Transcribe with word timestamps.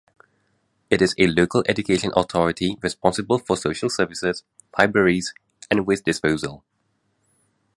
It 0.89 0.99
is 1.03 1.13
a 1.19 1.27
local 1.27 1.63
education 1.69 2.11
authority 2.15 2.75
responsible 2.81 3.37
for 3.37 3.55
social 3.55 3.87
services, 3.87 4.43
libraries 4.75 5.31
and 5.69 5.85
waste 5.85 6.05
disposal. 6.05 6.63